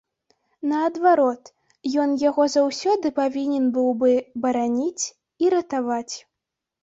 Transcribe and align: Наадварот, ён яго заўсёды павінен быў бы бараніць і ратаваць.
Наадварот, 0.69 1.51
ён 2.03 2.13
яго 2.29 2.43
заўсёды 2.53 3.11
павінен 3.19 3.67
быў 3.75 3.89
бы 4.01 4.11
бараніць 4.45 5.05
і 5.45 5.53
ратаваць. 5.55 6.15